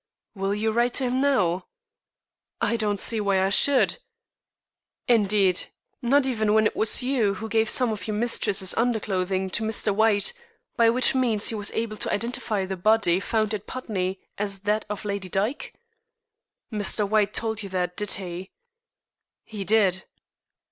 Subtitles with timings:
[0.33, 1.67] "Will you write to him now?"
[2.59, 3.99] "I don't see why I should."
[5.07, 5.65] "Indeed.
[6.01, 9.93] Not even when it was you who gave some of your mistress's underclothing to Mr.
[9.93, 10.33] White,
[10.75, 14.85] by which means he was able to identify the body found at Putney as that
[14.89, 15.75] of Lady Dyke?"
[16.73, 17.07] "Mr.
[17.07, 18.49] White told you that, did he?"
[19.43, 20.05] "He did."